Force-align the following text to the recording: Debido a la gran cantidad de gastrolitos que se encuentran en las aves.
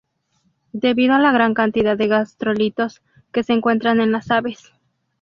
Debido 0.73 1.13
a 1.13 1.19
la 1.19 1.31
gran 1.31 1.53
cantidad 1.53 1.95
de 1.95 2.07
gastrolitos 2.07 3.03
que 3.31 3.43
se 3.43 3.53
encuentran 3.53 4.01
en 4.01 4.11
las 4.11 4.31
aves. 4.31 4.73